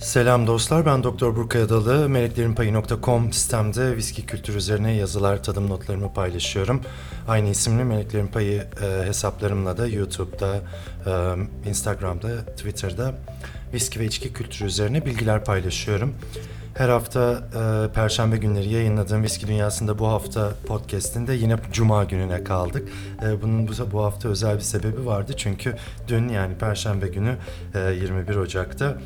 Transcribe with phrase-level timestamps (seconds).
[0.00, 2.08] Selam dostlar, ben Doktor Burkay Adalı.
[2.08, 6.80] Meleklerinpayı.com sistemde viski kültürü üzerine yazılar, tadım notlarımı paylaşıyorum.
[7.28, 10.60] Aynı isimli Meleklerin Payı e, hesaplarımla da YouTube'da,
[11.06, 13.14] e, Instagram'da, Twitter'da
[13.74, 16.14] viski ve içki kültürü üzerine bilgiler paylaşıyorum.
[16.76, 22.88] Her hafta e, Perşembe günleri yayınladığım Viski Dünyası'nda bu hafta podcast'inde yine Cuma gününe kaldık.
[23.22, 25.76] E, bunun bu, bu hafta özel bir sebebi vardı çünkü
[26.08, 27.36] dün yani Perşembe günü
[27.74, 28.98] e, 21 Ocak'ta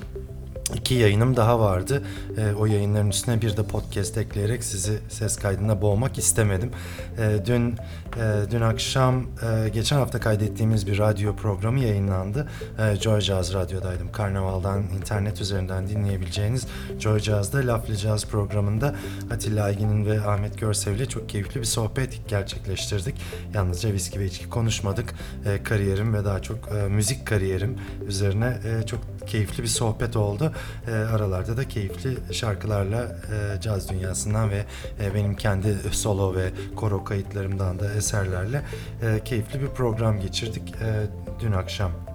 [0.74, 2.02] İki yayınım daha vardı.
[2.38, 6.70] E, o yayınların üstüne bir de podcast ekleyerek sizi ses kaydına boğmak istemedim.
[7.18, 7.76] E, dün
[8.16, 12.48] e, dün akşam e, geçen hafta kaydettiğimiz bir radyo programı yayınlandı.
[12.78, 14.12] E, Joy Jazz Radyo'daydım.
[14.12, 16.66] Karnaval'dan internet üzerinden dinleyebileceğiniz
[16.98, 18.94] Joy Jazz'da Laflı Jazz programında
[19.30, 23.14] Atilla Aygin'in ve Ahmet Görsev'le çok keyifli bir sohbet gerçekleştirdik.
[23.54, 25.14] Yalnızca viski ve içki konuşmadık.
[25.46, 27.78] E, kariyerim ve daha çok e, müzik kariyerim
[28.08, 29.00] üzerine e, çok
[29.30, 30.52] keyifli bir sohbet oldu.
[30.88, 34.64] E, aralarda da keyifli şarkılarla e, caz dünyasından ve
[35.04, 38.62] e, benim kendi solo ve koro kayıtlarımdan da eserlerle
[39.02, 41.06] e, keyifli bir program geçirdik e,
[41.40, 42.09] dün akşam.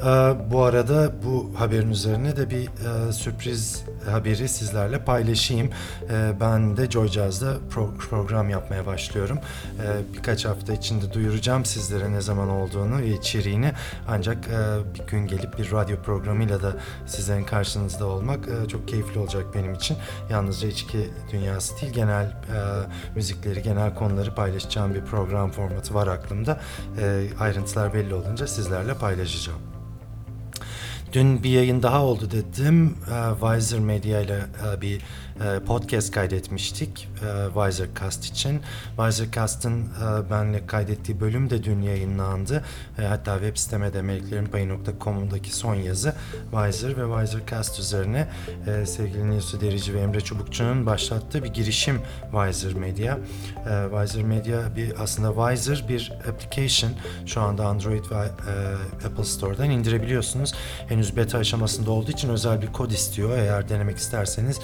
[0.00, 0.04] E,
[0.50, 5.70] bu arada bu haberin üzerine de bir e, sürpriz haberi sizlerle paylaşayım.
[6.10, 9.38] E, ben de Joy Jazz'da pro- program yapmaya başlıyorum.
[9.82, 13.72] E, birkaç hafta içinde duyuracağım sizlere ne zaman olduğunu ve içeriğini.
[14.08, 16.72] Ancak e, bir gün gelip bir radyo programıyla da
[17.06, 19.96] sizlerin karşınızda olmak e, çok keyifli olacak benim için.
[20.30, 22.32] Yalnızca içki dünyası değil, genel
[23.14, 26.60] müzikleri, genel konuları paylaşacağım bir program formatı var aklımda.
[27.40, 29.77] Ayrıntılar belli olunca sizlerle paylaşacağım.
[31.12, 32.96] Dün bir yayın daha oldu dedim.
[33.06, 34.38] E, Wiser Media ile
[34.76, 35.00] e, bir
[35.66, 38.60] podcast kaydetmiştik e, Wisercast için.
[38.96, 42.64] Wisercast'ın e, benle kaydettiği bölüm de dün yayınlandı.
[42.98, 46.14] E, hatta web siteme de meleklerinpayı.com'daki son yazı
[46.50, 48.28] Wiser ve Wisercast üzerine
[48.66, 52.00] e, sevgili Nilsu Derici ve Emre Çubukçu'nun başlattığı bir girişim
[52.32, 53.16] Wiser Media.
[53.16, 56.92] E, Wiser Media bir aslında Wiser bir application.
[57.26, 60.54] Şu anda Android ve e, Apple Store'dan indirebiliyorsunuz.
[60.88, 63.38] Henüz beta aşamasında olduğu için özel bir kod istiyor.
[63.38, 64.60] Eğer denemek isterseniz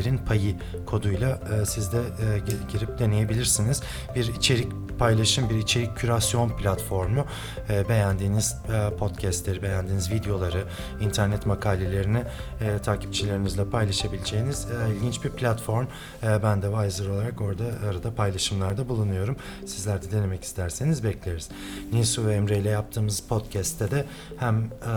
[0.00, 0.56] meleklerin payı
[0.86, 2.38] koduyla e, siz de e,
[2.72, 3.82] girip deneyebilirsiniz.
[4.14, 4.68] Bir içerik
[4.98, 7.24] paylaşım, bir içerik kürasyon platformu.
[7.68, 10.64] E, beğendiğiniz e, podcastleri, beğendiğiniz videoları,
[11.00, 12.22] internet makalelerini
[12.60, 15.86] e, takipçilerinizle paylaşabileceğiniz e, ilginç bir platform.
[16.22, 19.36] E, ben de Wiser olarak orada arada paylaşımlarda bulunuyorum.
[19.66, 21.48] Sizler de denemek isterseniz bekleriz.
[21.92, 24.04] Nisu ve Emre ile yaptığımız podcast'te de
[24.38, 24.92] hem e,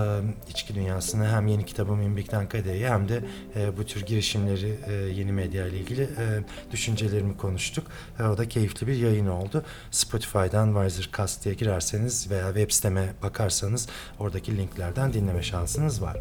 [0.50, 3.24] içki dünyasını hem yeni kitabım İmbik'ten Kade'yi hem de
[3.56, 7.88] e, bu tür girişimleri e, yeni medya ile ilgili e, düşüncelerimi konuştuk.
[8.20, 9.64] E, o da keyifli bir yayın oldu.
[9.92, 13.88] Spotify'dan Wisercast diye girerseniz veya web siteme bakarsanız
[14.20, 16.18] oradaki linklerden dinleme şansınız var.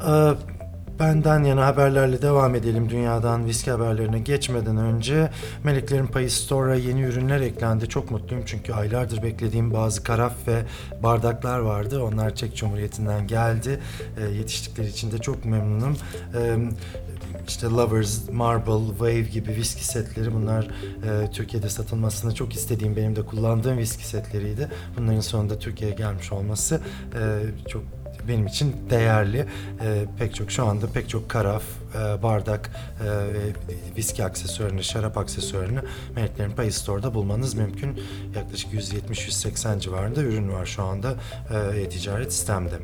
[0.00, 0.34] Ee,
[0.98, 2.90] Benden yana haberlerle devam edelim.
[2.90, 5.30] Dünyadan viski haberlerine geçmeden önce
[5.64, 7.88] Meleklerin Payı Store'a yeni ürünler eklendi.
[7.88, 10.62] Çok mutluyum çünkü aylardır beklediğim bazı karaf ve
[11.02, 12.02] bardaklar vardı.
[12.02, 13.80] Onlar Çek Cumhuriyeti'nden geldi.
[14.18, 15.96] E, yetiştikleri için de çok memnunum.
[16.34, 16.56] E,
[17.48, 23.22] işte Lovers, Marble, Wave gibi viski setleri bunlar e, Türkiye'de satılmasını çok istediğim benim de
[23.22, 24.68] kullandığım viski setleriydi.
[24.98, 26.80] Bunların sonunda Türkiye'ye gelmiş olması
[27.14, 27.20] e,
[27.68, 27.82] çok
[28.28, 29.46] benim için değerli.
[29.80, 31.62] E, pek çok şu anda pek çok karaf,
[31.94, 32.70] e, bardak
[33.00, 33.52] e, ve
[33.96, 35.82] viski aksesuarını, şarap aksesuarını
[36.16, 38.00] Meleklerin Payı Store'da bulmanız mümkün.
[38.36, 41.14] Yaklaşık 170-180 civarında ürün var şu anda
[41.50, 42.74] e, e-ticaret sistemde.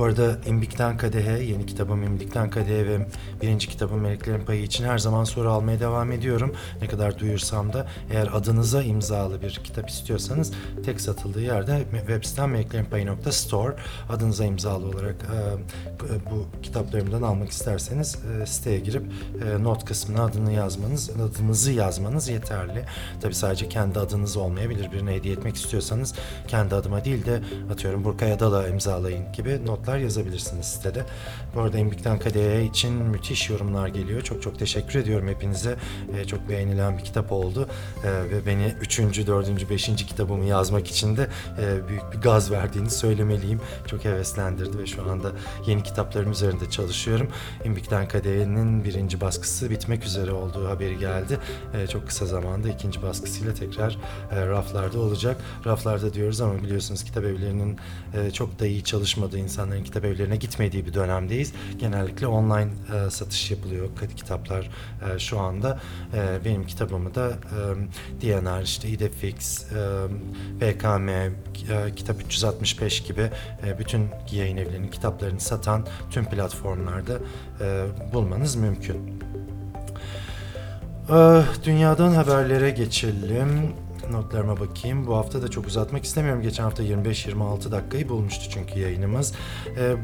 [0.00, 3.06] Bu arada İmbik'ten Kadehe, yeni kitabım İmbik'ten Kadehe ve
[3.42, 6.54] birinci kitabım Meleklerin Payı için her zaman soru almaya devam ediyorum.
[6.82, 10.52] Ne kadar duyursam da eğer adınıza imzalı bir kitap istiyorsanız
[10.84, 13.76] tek satıldığı yerde web sitem meleklerinpayı.store
[14.08, 20.52] adınıza imzalı olarak e, bu kitaplarımdan almak isterseniz e, siteye girip e, not kısmına adını
[20.52, 22.84] yazmanız, adınızı yazmanız yeterli.
[23.20, 24.92] Tabi sadece kendi adınız olmayabilir.
[24.92, 26.14] Birine hediye etmek istiyorsanız
[26.48, 27.40] kendi adıma değil de
[27.72, 31.04] atıyorum Burkay Adala imzalayın gibi notlar yazabilirsiniz sitede.
[31.54, 34.22] Bu arada Embik'ten Kadehe için müthiş yorumlar geliyor.
[34.22, 35.76] Çok çok teşekkür ediyorum hepinize.
[36.16, 37.68] E, çok beğenilen bir kitap oldu.
[38.04, 39.00] E, ve beni 3.
[39.00, 39.70] 4.
[39.70, 39.86] 5.
[39.86, 41.28] kitabımı yazmak için de
[41.58, 43.60] e, büyük bir gaz verdiğini söylemeliyim.
[43.86, 45.32] Çok heveslendirdi ve şu anda
[45.66, 47.28] yeni kitaplarım üzerinde çalışıyorum.
[47.64, 51.38] Embik'ten Kadehe'nin birinci baskısı bitmek üzere olduğu haberi geldi.
[51.74, 53.98] E, çok kısa zamanda ikinci baskısıyla tekrar
[54.30, 55.36] e, raflarda olacak.
[55.66, 57.78] Raflarda diyoruz ama biliyorsunuz kitap evlerinin
[58.14, 61.52] e, çok da iyi çalışmadığı insanlar insanların kitap evlerine gitmediği bir dönemdeyiz.
[61.78, 64.70] Genellikle online e, satış yapılıyor kitaplar
[65.14, 65.80] e, şu anda.
[66.14, 69.76] E, benim kitabımı da e, DNR, işte İdefix, e,
[70.60, 71.30] BKM, e,
[71.96, 73.30] Kitap 365 gibi
[73.66, 77.18] e, bütün yayın evlerinin kitaplarını satan tüm platformlarda
[77.60, 79.20] e, bulmanız mümkün.
[81.10, 83.72] Ee, Dünyadan haberlere geçelim.
[84.12, 85.06] Notlarıma bakayım.
[85.06, 86.42] Bu hafta da çok uzatmak istemiyorum.
[86.42, 89.34] Geçen hafta 25-26 dakikayı bulmuştu çünkü yayınımız.
[89.78, 89.96] Ee,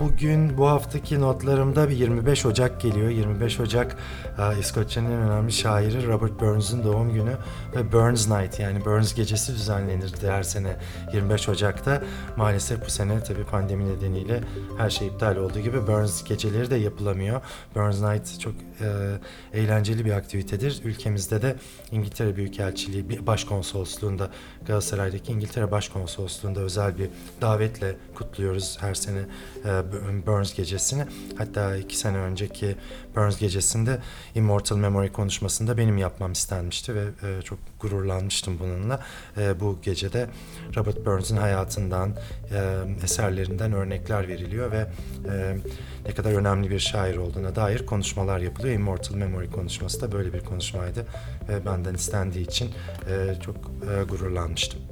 [0.00, 3.10] Bugün bu haftaki notlarımda bir 25 Ocak geliyor.
[3.10, 3.96] 25 Ocak
[4.38, 7.36] e, İskoçya'nın en önemli şairi Robert Burns'ın doğum günü
[7.76, 10.76] ve Burns Night yani Burns gecesi düzenlenirdi her sene
[11.12, 12.02] 25 Ocak'ta.
[12.36, 14.40] Maalesef bu sene tabii pandemi nedeniyle
[14.78, 17.40] her şey iptal olduğu gibi Burns geceleri de yapılamıyor.
[17.74, 20.80] Burns Night çok e, eğlenceli bir aktivitedir.
[20.84, 21.56] Ülkemizde de
[21.90, 24.30] İngiltere Büyükelçiliği Başkonsolosluğunda
[24.66, 27.08] Galatasaray'daki İngiltere Başkonsolosluğunda özel bir
[27.40, 29.20] davetle kutluyoruz her sene
[29.64, 29.89] e,
[30.26, 31.04] Burns gecesini.
[31.38, 32.76] Hatta iki sene önceki
[33.16, 33.98] Burns gecesinde
[34.34, 39.00] Immortal Memory konuşmasında benim yapmam istenmişti ve e, çok gururlanmıştım bununla.
[39.36, 40.26] E, bu gecede
[40.76, 42.10] Robert Burns'ın hayatından,
[42.52, 44.86] e, eserlerinden örnekler veriliyor ve
[45.32, 45.56] e,
[46.06, 48.74] ne kadar önemli bir şair olduğuna dair konuşmalar yapılıyor.
[48.74, 51.06] Immortal Memory konuşması da böyle bir konuşmaydı
[51.48, 52.70] ve benden istendiği için
[53.10, 54.89] e, çok e, gururlanmıştım.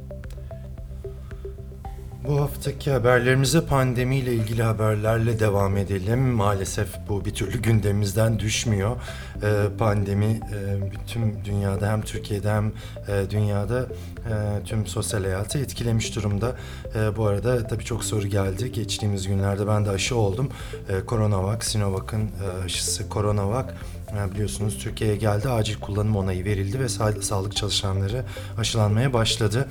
[2.26, 6.18] Bu haftaki haberlerimize pandemiyle ilgili haberlerle devam edelim.
[6.18, 8.96] Maalesef bu bir türlü gündemimizden düşmüyor.
[9.42, 10.60] Ee, pandemi e,
[11.06, 12.72] tüm dünyada hem Türkiye'de hem
[13.08, 16.56] e, dünyada e, tüm sosyal hayatı etkilemiş durumda.
[16.94, 18.72] E, bu arada tabii çok soru geldi.
[18.72, 20.48] Geçtiğimiz günlerde ben de aşı oldum.
[20.88, 23.68] E, Coronavac, Sinovac'ın e, aşısı Coronavac
[24.16, 28.24] yani biliyorsunuz Türkiye'ye geldi, acil kullanım onayı verildi ve sa- sağlık çalışanları
[28.58, 29.68] aşılanmaya başladı.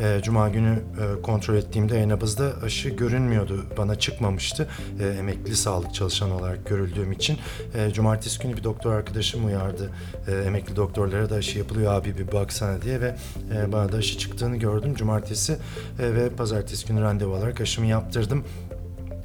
[0.00, 3.64] E, Cuma günü e, kontrol ettiğimde e-nabızda aşı görünmüyordu.
[3.78, 4.68] Bana çıkmamıştı.
[5.00, 7.38] E, emekli sağlık çalışanı olarak görüldüğüm için.
[7.74, 9.90] E, cumartesi günü bir doktor arkadaşım uyardı.
[10.28, 13.16] E, emekli doktorlara da aşı yapılıyor abi bir baksana diye ve
[13.54, 15.52] e, bana da aşı çıktığını gördüm cumartesi
[15.98, 18.44] e, ve pazartesi günü randevu alarak aşımı yaptırdım.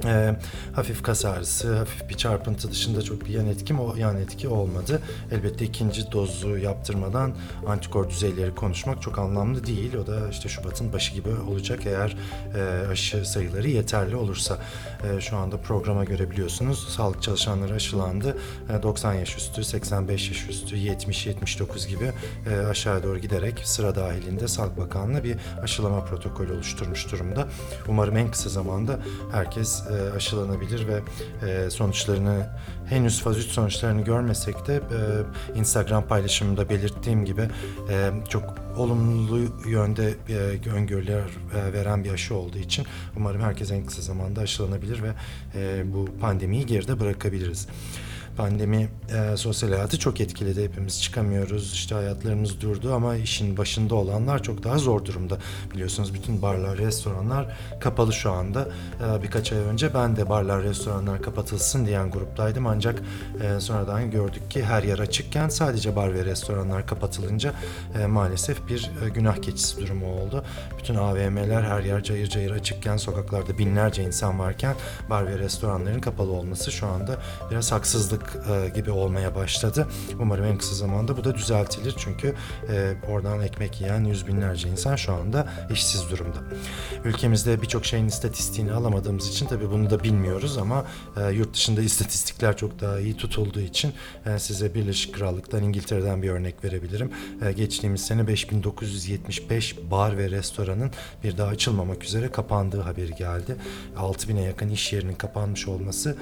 [0.05, 0.35] Ee,
[0.73, 5.01] hafif kas ağrısı, hafif bir çarpıntı dışında çok bir yan etkim o yan etki olmadı.
[5.31, 7.33] Elbette ikinci dozu yaptırmadan
[7.67, 9.95] antikor düzeyleri konuşmak çok anlamlı değil.
[9.95, 12.17] O da işte Şubat'ın başı gibi olacak eğer
[12.55, 14.57] e, aşı sayıları yeterli olursa.
[15.03, 18.37] E, şu anda programa göre biliyorsunuz sağlık çalışanları aşılandı.
[18.79, 22.11] E, 90 yaş üstü, 85 yaş üstü, 70-79 gibi
[22.49, 27.47] e, aşağı doğru giderek sıra dahilinde Sağlık Bakanlığı bir aşılama protokolü oluşturmuş durumda.
[27.87, 28.99] Umarım en kısa zamanda
[29.31, 31.01] herkes e, aşılanabilir ve
[31.47, 32.49] e, sonuçlarını
[32.85, 37.49] henüz faz 3 sonuçlarını görmesek de e, Instagram paylaşımında belirttiğim gibi
[37.89, 38.43] e, çok
[38.77, 39.39] olumlu
[39.69, 41.23] yönde e, öngörüler
[41.55, 42.85] e, veren bir aşı olduğu için
[43.17, 45.11] umarım herkes en kısa zamanda aşılanabilir ve
[45.55, 47.67] e, bu pandemiyi geride bırakabiliriz.
[48.37, 50.63] Pandemi e, sosyal hayatı çok etkiledi.
[50.63, 51.73] Hepimiz çıkamıyoruz.
[51.73, 55.37] işte hayatlarımız durdu ama işin başında olanlar çok daha zor durumda.
[55.73, 58.67] Biliyorsunuz bütün barlar, restoranlar kapalı şu anda.
[58.99, 62.67] E, birkaç ay önce ben de barlar, restoranlar kapatılsın diyen gruptaydım.
[62.67, 63.01] Ancak
[63.41, 67.53] e, sonradan gördük ki her yer açıkken sadece bar ve restoranlar kapatılınca
[68.01, 70.43] e, maalesef bir e, günah keçisi durumu oldu.
[70.79, 74.75] Bütün AVM'ler her yer cayır cayır açıkken sokaklarda binlerce insan varken
[75.09, 77.17] bar ve restoranların kapalı olması şu anda
[77.51, 79.87] biraz haksızlık e, gibi olmaya başladı.
[80.19, 82.35] Umarım en kısa zamanda bu da düzeltilir çünkü
[82.69, 86.37] e, oradan ekmek yiyen yüz binlerce insan şu anda işsiz durumda.
[87.03, 90.85] Ülkemizde birçok şeyin istatistiğini alamadığımız için tabii bunu da bilmiyoruz ama
[91.17, 93.93] e, yurt dışında istatistikler çok daha iyi tutulduğu için
[94.25, 97.11] e, size Birleşik Krallık'tan İngiltere'den bir örnek verebilirim.
[97.55, 100.91] Geçtiğimiz sene 5975 bar ve restoranın
[101.23, 103.55] bir daha açılmamak üzere kapandığı haberi geldi.
[103.97, 106.17] 6000'e yakın iş yerinin kapanmış olması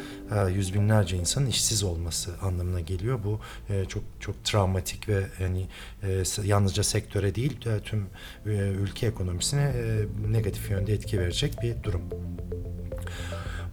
[0.55, 3.19] yüz binlerce insanın işsiz olması anlamına geliyor.
[3.23, 5.67] Bu e, çok çok travmatik ve yani
[6.03, 8.05] e, yalnızca sektöre değil e, tüm
[8.45, 12.01] e, ülke ekonomisine e, negatif yönde etki verecek bir durum.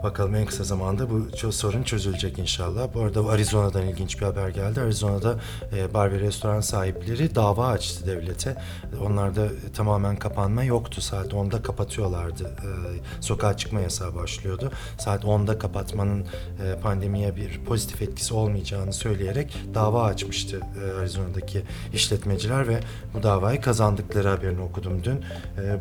[0.03, 2.95] Bakalım en kısa zamanda bu sorun çözülecek inşallah.
[2.95, 4.81] Bu arada Arizona'dan ilginç bir haber geldi.
[4.81, 5.37] Arizona'da
[5.77, 8.57] e, bar ve restoran sahipleri dava açtı devlete.
[9.07, 11.01] Onlarda tamamen kapanma yoktu.
[11.01, 12.45] Saat 10'da kapatıyorlardı.
[12.45, 12.71] E,
[13.23, 14.73] sokağa çıkma yasağı başlıyordu.
[14.99, 20.61] Saat 10'da kapatmanın e, pandemiye bir pozitif etkisi olmayacağını söyleyerek dava açmıştı
[21.01, 21.63] Arizona'daki
[21.95, 22.81] işletmeciler ve
[23.15, 25.25] bu davayı kazandıkları haberini okudum dün.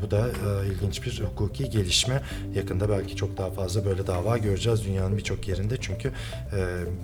[0.03, 0.27] Bu da
[0.65, 2.21] ilginç bir hukuki gelişme.
[2.55, 6.13] Yakında belki çok daha fazla böyle dava göreceğiz dünyanın birçok yerinde çünkü e,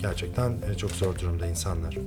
[0.02, 1.98] gerçekten e, çok zor durumda insanlar.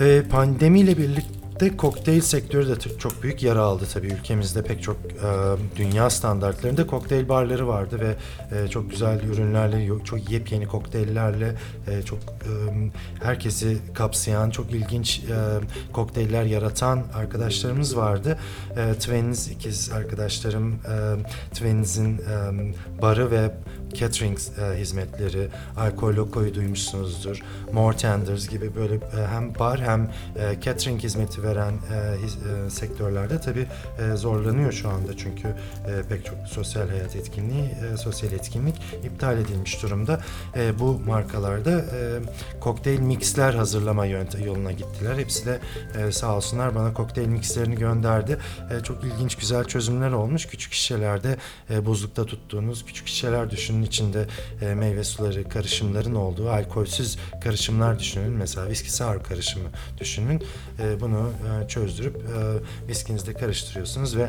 [0.00, 4.06] E, pandemiyle birlikte de kokteyl sektörü de çok büyük yara aldı tabii.
[4.06, 5.30] Ülkemizde pek çok e,
[5.76, 8.16] dünya standartlarında kokteyl barları vardı ve
[8.56, 11.54] e, çok güzel ürünlerle, çok yepyeni kokteyllerle
[11.88, 12.52] e, çok e,
[13.22, 18.38] herkesi kapsayan, çok ilginç e, kokteyller yaratan arkadaşlarımız vardı.
[18.76, 20.96] E, Twins ikiz arkadaşlarım e,
[21.50, 23.50] Twins'in e, barı ve
[23.94, 27.42] catering e, hizmetleri, alkol lokoyu duymuşsunuzdur.
[27.72, 33.40] More Tenders gibi böyle e, hem bar hem e, catering hizmeti veren e, e, sektörlerde
[33.40, 33.66] tabii
[33.98, 35.54] e, zorlanıyor şu anda çünkü e,
[36.08, 40.20] pek çok sosyal hayat etkinliği, e, sosyal etkinlik iptal edilmiş durumda.
[40.56, 42.20] E, bu markalarda e,
[42.60, 45.18] kokteyl mixler hazırlama yoluna gittiler.
[45.18, 45.58] Hepsi de
[45.98, 48.38] e, sağ olsunlar bana kokteyl mixlerini gönderdi.
[48.70, 50.46] E, çok ilginç güzel çözümler olmuş.
[50.46, 51.36] Küçük şişelerde
[51.70, 54.26] e, buzlukta tuttuğunuz küçük şişeler düşünün içinde
[54.62, 58.32] e, meyve suları karışımların olduğu alkolsüz karışımlar düşünün.
[58.32, 59.68] Mesela viski sour karışımı
[59.98, 60.42] düşünün.
[60.78, 61.30] E, bunu
[61.64, 64.22] e, çözdürüp e, viskinizde karıştırıyorsunuz ve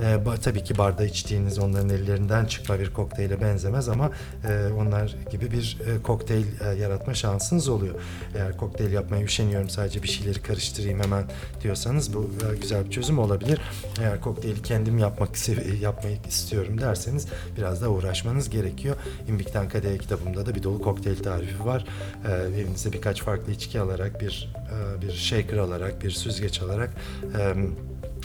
[0.00, 4.10] e, ba- tabii ki barda içtiğiniz onların ellerinden çıkma bir kokteyle benzemez ama
[4.48, 7.94] e, onlar gibi bir e, kokteyl e, yaratma şansınız oluyor.
[8.36, 11.24] Eğer kokteyl yapmaya üşeniyorum sadece bir şeyleri karıştırayım hemen
[11.62, 13.58] diyorsanız bu e, güzel bir çözüm olabilir.
[14.00, 15.28] Eğer kokteyli kendim yapmak
[15.80, 17.26] yapmayı istiyorum derseniz
[17.56, 18.77] biraz da uğraşmanız gerekiyor.
[19.28, 21.84] İmbik'ten Kadeh kitabımda da bir dolu kokteyl tarifi var.
[22.28, 26.90] E, evinizde birkaç farklı içki alarak bir e, bir shaker alarak bir süzgeç alarak
[27.38, 27.54] e,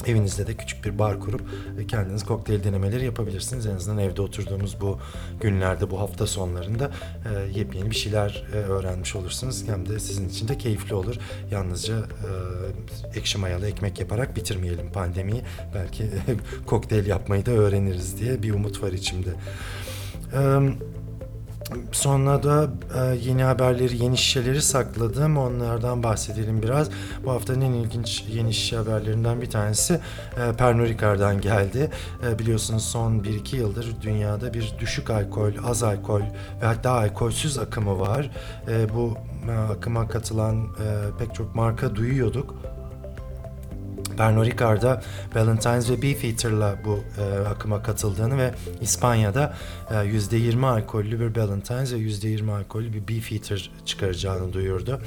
[0.05, 1.41] Evinizde de küçük bir bar kurup
[1.79, 3.65] e, kendiniz kokteyl denemeleri yapabilirsiniz.
[3.65, 4.99] En azından evde oturduğumuz bu
[5.41, 6.91] günlerde, bu hafta sonlarında
[7.25, 9.63] e, yepyeni bir şeyler e, öğrenmiş olursunuz.
[9.67, 11.15] Hem de sizin için de keyifli olur.
[11.51, 15.41] Yalnızca e, ekşi mayalı ekmek yaparak bitirmeyelim pandemiyi.
[15.73, 16.09] Belki
[16.65, 19.29] kokteyl yapmayı da öğreniriz diye bir umut var içimde.
[21.91, 25.37] Sonra da e, yeni haberleri, yeni şişeleri sakladım.
[25.37, 26.89] Onlardan bahsedelim biraz.
[27.25, 31.89] Bu haftanın en ilginç yeni şişe haberlerinden bir tanesi e, Pernod Ricard'dan geldi.
[32.27, 36.21] E, biliyorsunuz son 1-2 yıldır dünyada bir düşük alkol, az alkol
[36.61, 38.31] ve hatta alkolsüz akımı var.
[38.95, 39.17] Bu
[39.71, 40.67] akıma katılan
[41.19, 42.55] pek çok marka duyuyorduk.
[44.17, 45.01] Pernod Ricard'a
[45.35, 48.51] Valentine's ve Beefeater'la bu e, akıma katıldığını ve
[48.81, 49.53] İspanya'da
[49.89, 55.01] e, %20 alkollü bir Valentine's ve %20 alkollü bir Beefeater çıkaracağını duyurdu.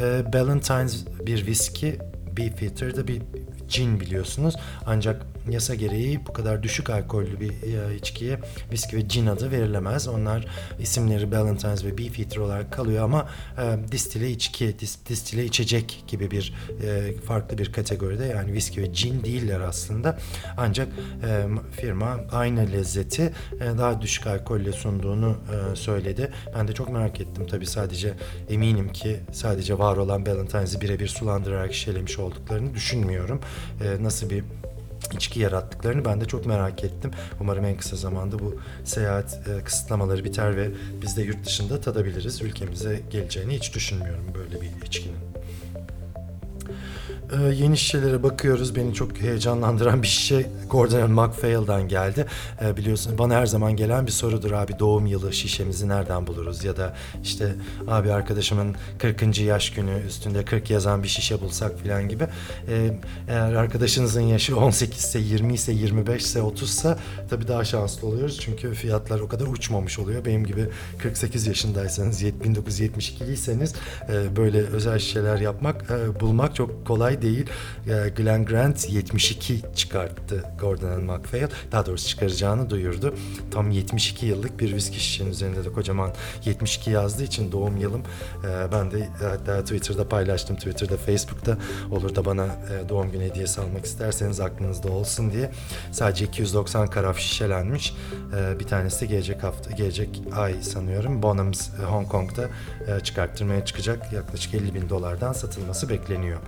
[0.00, 1.98] E, Valentine's bir viski,
[2.36, 3.22] Beefeater da bir
[3.68, 4.54] cin biliyorsunuz.
[4.86, 8.38] Ancak yasa gereği bu kadar düşük alkollü bir e, içkiye
[8.72, 10.08] viski ve cin adı verilemez.
[10.08, 10.46] Onlar
[10.80, 16.54] isimleri Valentine's ve Beefeater olarak kalıyor ama e, distile içki, dis, distile içecek gibi bir
[16.82, 20.18] e, farklı bir kategoride yani viski ve cin değiller aslında.
[20.56, 20.88] Ancak
[21.26, 21.46] e,
[21.80, 25.36] firma aynı lezzeti e, daha düşük alkolle sunduğunu
[25.72, 26.32] e, söyledi.
[26.56, 28.14] Ben de çok merak ettim tabii sadece
[28.48, 33.40] eminim ki sadece var olan Valentine's'i birebir sulandırarak şişelemiş olduklarını düşünmüyorum.
[33.80, 34.44] E, nasıl bir
[35.12, 37.10] içki yarattıklarını ben de çok merak ettim.
[37.40, 40.70] Umarım en kısa zamanda bu seyahat e, kısıtlamaları biter ve
[41.02, 42.42] biz de yurt dışında tadabiliriz.
[42.42, 45.33] Ülkemize geleceğini hiç düşünmüyorum böyle bir içkinin.
[47.34, 48.76] Ee, yeni şişelere bakıyoruz.
[48.76, 52.26] Beni çok heyecanlandıran bir şişe Gordon MacPhail'dan geldi.
[52.62, 56.64] Ee, biliyorsun bana her zaman gelen bir sorudur abi doğum yılı şişemizi nereden buluruz?
[56.64, 57.54] Ya da işte
[57.88, 59.40] abi arkadaşımın 40.
[59.40, 62.26] yaş günü üstünde 40 yazan bir şişe bulsak falan gibi.
[62.68, 62.98] Ee,
[63.28, 66.96] eğer arkadaşınızın yaşı 18 ise 20 ise 25 ise 30 ise
[67.30, 68.40] tabii daha şanslı oluyoruz.
[68.40, 70.24] Çünkü fiyatlar o kadar uçmamış oluyor.
[70.24, 73.74] Benim gibi 48 yaşındaysanız 1972'liyseniz
[74.08, 77.46] e, böyle özel şişeler yapmak e, bulmak çok kolay değil.
[77.86, 81.46] E, Glen Grant 72 çıkarttı Gordon MacPhail.
[81.72, 83.14] Daha doğrusu çıkaracağını duyurdu.
[83.50, 86.12] Tam 72 yıllık bir viski şişenin üzerinde de kocaman
[86.44, 88.02] 72 yazdığı için doğum yılım.
[88.44, 90.56] E, ben de hatta Twitter'da paylaştım.
[90.56, 91.58] Twitter'da, Facebook'ta
[91.90, 95.50] olur da bana e, doğum günü hediyesi almak isterseniz aklınızda olsun diye.
[95.92, 97.94] Sadece 290 karaf şişelenmiş.
[98.36, 101.22] E, bir tanesi gelecek hafta, gelecek ay sanıyorum.
[101.22, 102.48] Bonhams Hong Kong'da
[103.02, 104.12] çıkarttırmaya çıkacak.
[104.12, 106.40] Yaklaşık 50 bin dolardan satılması bekleniyor.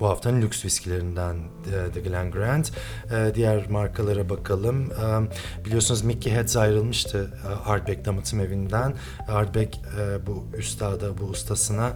[0.00, 2.72] Bu haftanın lüks viskilerinden e, The Glen Grant.
[3.12, 4.90] E, diğer markalara bakalım.
[4.90, 7.30] E, biliyorsunuz Mickey Heads ayrılmıştı
[7.66, 8.94] Ardbeg Damıtım Evi'nden.
[9.28, 11.92] Ardbeg e, bu üstada, bu ustasına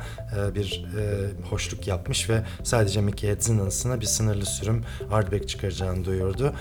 [0.55, 0.87] bir
[1.51, 6.53] hoşluk yapmış ve sadece Mickey Heads'in anısına bir sınırlı sürüm Ardbeg çıkaracağını duyurdu.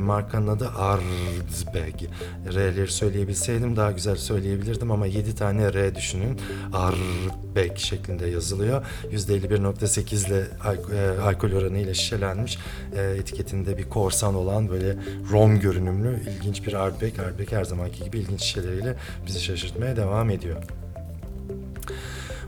[0.00, 2.10] Markanın adı Ardbeg.
[2.54, 6.40] R'leri söyleyebilseydim daha güzel söyleyebilirdim ama 7 tane R düşünün.
[6.72, 8.86] Ardbeg şeklinde yazılıyor.
[9.12, 12.58] %51.8 ile e, alkol oranı ile şişelenmiş.
[12.96, 14.96] E, etiketinde bir korsan olan böyle
[15.32, 17.18] rom görünümlü ilginç bir Ardbeg.
[17.18, 18.96] Ardbeg her zamanki gibi ilginç şişeleriyle
[19.26, 20.62] bizi şaşırtmaya devam ediyor.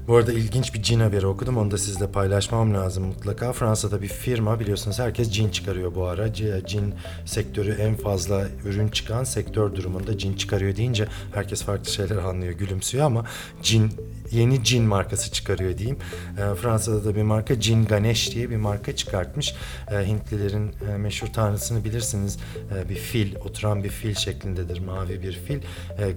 [0.09, 1.57] Bu arada ilginç bir cin haberi okudum.
[1.57, 3.53] Onu da sizle paylaşmam lazım mutlaka.
[3.53, 6.35] Fransa'da bir firma biliyorsunuz herkes cin çıkarıyor bu ara.
[6.67, 12.53] Cin sektörü en fazla ürün çıkan sektör durumunda cin çıkarıyor deyince herkes farklı şeyler anlıyor,
[12.53, 13.25] gülümsüyor ama
[13.63, 13.93] cin
[14.31, 15.99] yeni cin markası çıkarıyor diyeyim.
[16.39, 19.55] E, Fransa'da da bir marka Cin Ganesh diye bir marka çıkartmış.
[19.91, 22.39] E, Hintlilerin e, meşhur tanrısını bilirsiniz.
[22.77, 24.79] E, bir fil, oturan bir fil şeklindedir.
[24.79, 25.61] Mavi bir fil.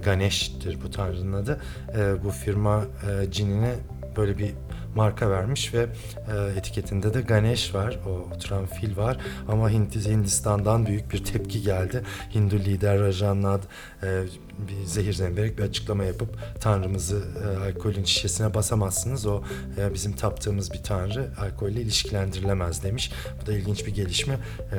[0.04, 1.60] Ganesh'tir bu tanrının adı.
[2.24, 3.30] Bu firma e,
[4.16, 4.54] böyle bir
[4.94, 7.98] marka vermiş ve e, etiketinde de Ganesh var.
[8.06, 9.18] O oturan fil var.
[9.48, 12.02] Ama Hindistan'dan büyük bir tepki geldi.
[12.34, 13.66] Hindu lider Rajanath
[14.02, 14.22] e,
[14.58, 19.26] bir zehir zemberek bir açıklama yapıp tanrımızı e, alkolün şişesine basamazsınız.
[19.26, 19.42] O
[19.78, 23.12] e, bizim taptığımız bir tanrı alkolle ilişkilendirilemez demiş.
[23.42, 24.38] Bu da ilginç bir gelişme.
[24.72, 24.78] E,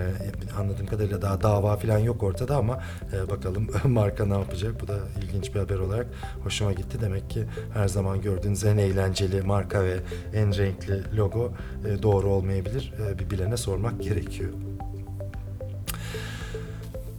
[0.60, 4.82] anladığım kadarıyla daha dava falan yok ortada ama e, bakalım marka ne yapacak.
[4.82, 6.08] Bu da ilginç bir haber olarak
[6.44, 6.98] hoşuma gitti.
[7.02, 10.00] Demek ki her zaman gördüğünüz en eğlenceli marka ve
[10.34, 11.52] en renkli logo
[11.86, 12.94] e, doğru olmayabilir.
[13.10, 14.50] E, bir bilene sormak gerekiyor.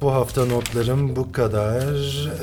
[0.05, 1.85] Bu hafta notlarım bu kadar.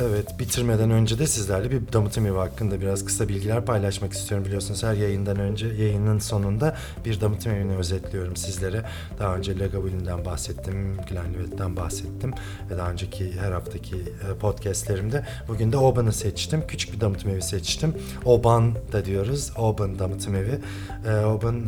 [0.03, 4.45] Evet bitirmeden önce de sizlerle bir damıtım evi hakkında biraz kısa bilgiler paylaşmak istiyorum.
[4.45, 6.75] Biliyorsunuz her yayından önce yayının sonunda
[7.05, 8.83] bir damıtım evini özetliyorum sizlere.
[9.19, 12.33] Daha önce Lagavulin bahsettim, Glenlivet'ten bahsettim
[12.69, 15.25] ve daha önceki her haftaki e, podcastlerimde.
[15.47, 16.63] Bugün de Oban'ı seçtim.
[16.67, 17.93] Küçük bir damıtım evi seçtim.
[18.25, 19.51] Oban da diyoruz.
[19.57, 20.59] Oban damıtım evi.
[21.07, 21.63] E, Oban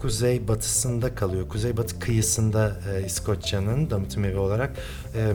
[0.00, 1.48] kuzey batısında kalıyor.
[1.48, 4.76] Kuzey batı kıyısında e, İskoçya'nın damıtım evi olarak
[5.14, 5.32] e,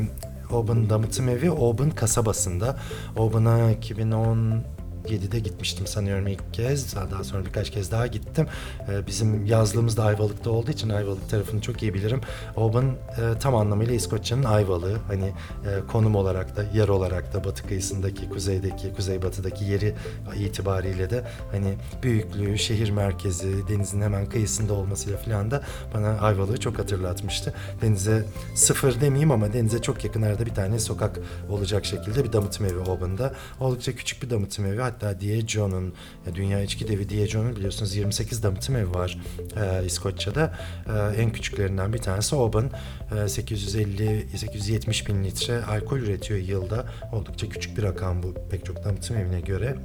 [0.53, 2.77] Oban damıtım evi Oban kasabasında.
[3.17, 4.63] Oban'a 2010
[5.08, 6.96] 7'de gitmiştim sanıyorum ilk kez.
[6.96, 8.48] Daha sonra birkaç kez daha gittim.
[8.89, 12.22] Ee, bizim yazlığımız da Ayvalık'ta olduğu için Ayvalık tarafını çok iyi bilirim.
[12.55, 14.98] Oban e, tam anlamıyla İskoçya'nın Ayvalığı.
[15.08, 19.96] Hani e, konum olarak da, yer olarak da batı kıyısındaki, kuzeydeki, kuzeybatıdaki yeri
[20.36, 26.79] itibariyle de hani büyüklüğü, şehir merkezi, denizin hemen kıyısında olmasıyla falan da bana Ayvalık'ı çok
[26.79, 27.53] hatırlatmıştı.
[27.81, 32.65] Denize sıfır demeyeyim ama denize çok yakın arada bir tane sokak olacak şekilde bir damıtım
[32.65, 33.34] evi Oban'da.
[33.60, 35.93] Oldukça küçük bir damıtım evi hatta Diego'nun
[36.36, 39.17] dünya içki devi Diego'nun biliyorsunuz 28 damıtım evi var
[39.57, 40.57] e, İskoçya'da.
[40.88, 42.69] E, en küçüklerinden bir tanesi Oban.
[43.12, 46.85] E, 850-870 bin litre alkol üretiyor yılda.
[47.11, 49.75] Oldukça küçük bir rakam bu pek çok damıtım evine göre.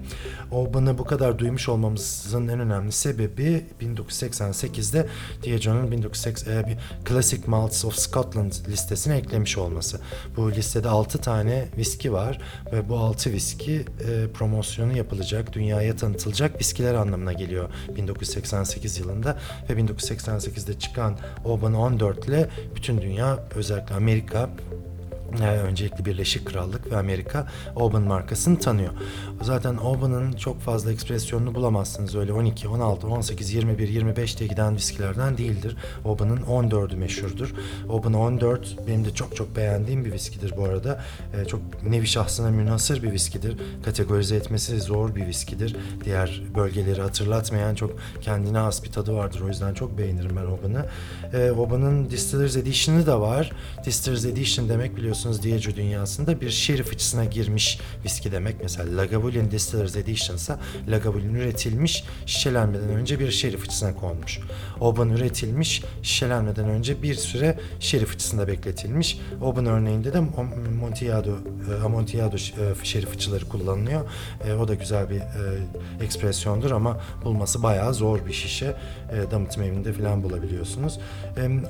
[0.50, 5.06] Oban'ı bu kadar duymuş olmamızın en önemli sebebi 1988'de
[5.42, 6.78] Diego'nun 1980 e,
[7.08, 10.00] Classic Malts of Scotland listesine eklemiş olması.
[10.36, 12.40] Bu listede 6 tane viski var
[12.72, 19.38] ve bu 6 viski e, promosyonu yapılacak, dünyaya tanıtılacak viskiler anlamına geliyor 1988 yılında
[19.70, 24.50] ve 1988'de çıkan Oban 14 ile bütün dünya özellikle Amerika
[25.42, 28.92] öncelikle Birleşik Krallık ve Amerika Oban markasını tanıyor.
[29.42, 32.14] Zaten Oban'ın çok fazla ekspresyonunu bulamazsınız.
[32.16, 35.76] Öyle 12, 16, 18, 21, 25 diye giden viskilerden değildir.
[36.04, 37.54] Oban'ın 14'ü meşhurdur.
[37.88, 41.04] Oban 14 benim de çok çok beğendiğim bir viskidir bu arada.
[41.34, 43.56] Ee, çok nevi şahsına münhasır bir viskidir.
[43.84, 45.76] Kategorize etmesi zor bir viskidir.
[46.04, 49.40] Diğer bölgeleri hatırlatmayan çok kendine has bir tadı vardır.
[49.40, 50.86] O yüzden çok beğenirim ben Oban'ı.
[51.32, 53.52] Ee, Oban'ın Distillers Edition'ı da var.
[53.84, 58.56] Distillers Edition demek biliyorsunuz Diageo dünyasında bir şeri fıçısına girmiş viski demek.
[58.62, 60.56] Mesela Lagavulin Distillers Edition ise
[60.88, 64.40] Lagavulin üretilmiş şişelenmeden önce bir şeri fıçısına konmuş.
[64.80, 69.20] Oban üretilmiş şişelenmeden önce bir süre şeri fıçısında bekletilmiş.
[69.42, 71.30] Oban örneğinde de Amontillado,
[71.84, 72.38] Amontillado
[72.82, 74.00] şeri fıçıları kullanılıyor.
[74.48, 78.66] E, o da güzel bir e, ekspresyondur ama bulması bayağı zor bir şişe.
[78.66, 80.98] E, damıtım evinde falan bulabiliyorsunuz.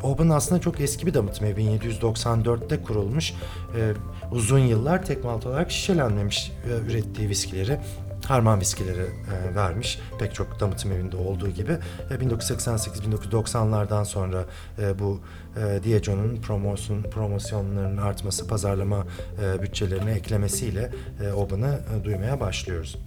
[0.03, 1.67] Oban aslında çok eski bir damıtım evi.
[1.67, 3.33] 1794'te kurulmuş
[3.77, 3.93] e,
[4.33, 7.79] uzun yıllar tek malt olarak şişelenmemiş e, ürettiği viskileri
[8.25, 9.99] harman viskileri e, vermiş.
[10.19, 11.73] Pek çok damıtım evinde olduğu gibi.
[12.11, 14.45] E, 1988-1990'lardan sonra
[14.79, 15.21] e, bu
[15.57, 19.07] e, Diego'nun promosyon, promosyonlarının artması, pazarlama
[19.43, 20.91] e, bütçelerine eklemesiyle
[21.25, 22.99] e, Oban'ı e, duymaya başlıyoruz.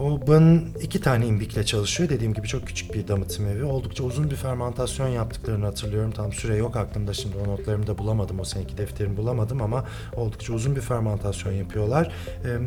[0.00, 2.08] Oban iki tane imbikle çalışıyor.
[2.10, 3.64] Dediğim gibi çok küçük bir damıtım evi.
[3.64, 6.10] Oldukça uzun bir fermantasyon yaptıklarını hatırlıyorum.
[6.10, 8.40] Tam süre yok aklımda şimdi o notlarımı da bulamadım.
[8.40, 9.84] O seneki defterimi bulamadım ama
[10.16, 12.12] oldukça uzun bir fermantasyon yapıyorlar.
[12.44, 12.58] Ee,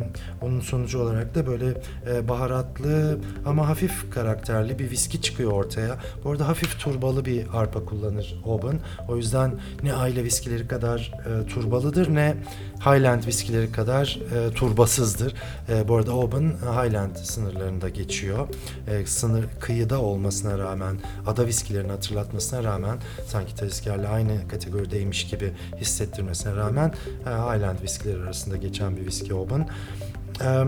[0.42, 1.66] onun sonucu olarak da böyle
[2.10, 5.98] e, baharatlı ama hafif karakterli bir viski çıkıyor ortaya.
[6.24, 8.80] Bu arada hafif turbalı bir arpa kullanır Oban.
[9.08, 12.34] O yüzden ne aile viskileri kadar e, turbalıdır ne
[12.80, 15.34] Highland viskileri kadar e, turbasızdır.
[15.68, 18.48] E, bu arada Oban Highland sınırlarında geçiyor.
[18.88, 26.56] E, sınır kıyıda olmasına rağmen, ada viskilerini hatırlatmasına rağmen sanki tezkerle aynı kategorideymiş gibi hissettirmesine
[26.56, 26.94] rağmen
[27.26, 29.68] e, Highland viskileri arasında geçen bir viski Oban.
[30.40, 30.64] E,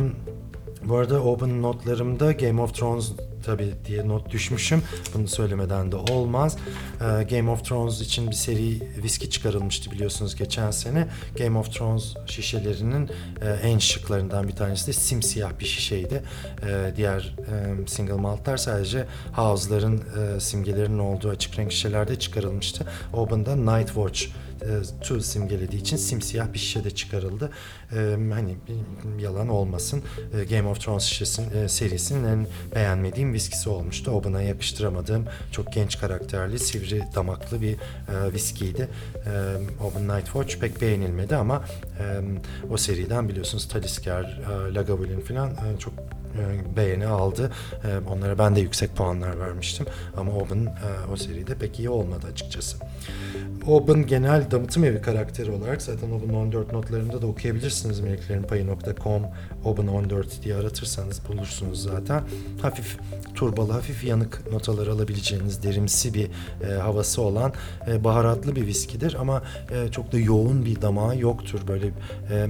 [0.84, 3.12] Bu arada Open notlarımda Game of Thrones
[3.46, 4.82] tabii diye not düşmüşüm.
[5.14, 6.56] Bunu söylemeden de olmaz.
[7.00, 11.08] Ee, Game of Thrones için bir seri viski çıkarılmıştı biliyorsunuz geçen sene.
[11.38, 13.10] Game of Thrones şişelerinin
[13.42, 16.22] e, en şıklarından bir tanesi de simsiyah bir şişeydi.
[16.62, 22.86] Ee, diğer e, single maltlar sadece house'ların e, simgelerinin olduğu açık renk şişelerde çıkarılmıştı.
[23.12, 24.26] Open'da Night Watch
[24.66, 27.50] e, Two simgelediği için simsiyah bir şişede çıkarıldı.
[27.92, 27.96] E,
[28.32, 28.56] hani
[29.18, 30.02] yalan olmasın.
[30.40, 34.10] E, Game of Thrones şişesinin serisinin en beğenmediğim viskisi olmuştu.
[34.10, 37.76] Oban'a yakıştıramadığım çok genç karakterli, sivri damaklı bir
[38.34, 38.88] viskiydi.
[39.80, 41.64] Oban Night Watch pek beğenilmedi ama
[42.70, 44.40] o seriden biliyorsunuz Talisker,
[44.74, 45.94] Lagavulin falan çok
[46.76, 47.52] beğeni aldı.
[47.84, 49.86] E, Onlara ben de yüksek puanlar vermiştim.
[50.16, 52.76] Ama Oban e, o seride pek iyi olmadı açıkçası.
[53.66, 59.22] Oban genel damıtım evi karakteri olarak zaten Oban 14 notlarında da okuyabilirsiniz meleklerinpayı.com
[59.64, 62.22] Oban 14 diye aratırsanız bulursunuz zaten.
[62.62, 62.96] Hafif
[63.34, 66.30] turbalı, hafif yanık notalar alabileceğiniz derimsi bir
[66.68, 67.52] e, havası olan
[67.88, 71.60] e, baharatlı bir viskidir ama e, çok da yoğun bir damağı yoktur.
[71.68, 71.86] Böyle
[72.30, 72.46] e,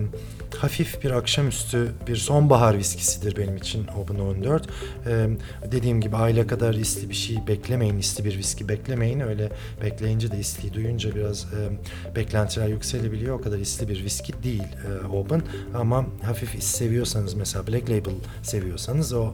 [0.59, 4.69] hafif bir akşamüstü bir sonbahar viskisidir benim için Oban 14.
[5.07, 5.29] E,
[5.73, 9.21] dediğim gibi ayla kadar isli bir şey beklemeyin, isli bir viski beklemeyin.
[9.21, 13.39] Öyle bekleyince de isliyi duyunca biraz e, beklentiler yükselebiliyor.
[13.39, 15.43] O kadar isli bir viski değil e, Oban
[15.75, 19.33] ama hafif is seviyorsanız mesela Black Label seviyorsanız o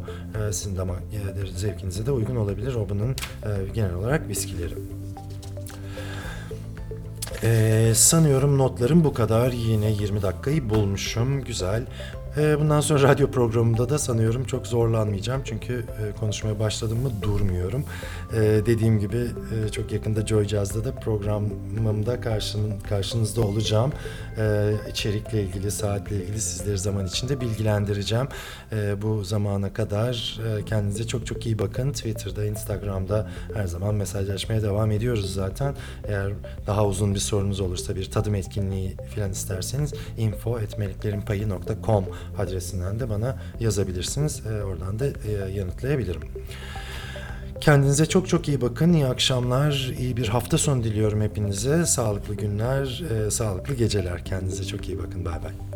[0.49, 2.75] e, sizin damak e, zevkinize de uygun olabilir.
[2.75, 4.75] Oban'ın e, genel olarak viskileri.
[7.45, 9.53] Ee, sanıyorum notlarım bu kadar.
[9.53, 11.45] Yine 20 dakikayı bulmuşum.
[11.45, 11.87] Güzel.
[12.37, 15.43] Ee, bundan sonra radyo programımda da sanıyorum çok zorlanmayacağım.
[15.45, 17.85] Çünkü e, konuşmaya başladım mı durmuyorum.
[18.35, 23.93] Ee, dediğim gibi e, çok yakında Joy Jazz'da da programımda karşın, karşınızda olacağım.
[24.39, 28.29] Ee, içerikle ilgili, saatle ilgili sizleri zaman içinde bilgilendireceğim.
[29.03, 31.93] Bu zamana kadar e, kendinize çok çok iyi bakın.
[31.93, 35.75] Twitter'da, Instagram'da her zaman mesajlaşmaya devam ediyoruz zaten.
[36.09, 36.33] Eğer
[36.67, 42.05] daha uzun bir sorunuz olursa bir tadım etkinliği falan isterseniz info.meleklerinpayı.com
[42.39, 44.43] adresinden de bana yazabilirsiniz.
[44.47, 46.23] Ee, oradan da e, yanıtlayabilirim.
[47.61, 48.93] Kendinize çok çok iyi bakın.
[48.93, 51.87] İyi akşamlar, iyi bir hafta sonu diliyorum hepinize.
[51.87, 54.25] Sağlıklı günler, e, sağlıklı geceler.
[54.25, 55.25] Kendinize çok iyi bakın.
[55.25, 55.72] Bay bay.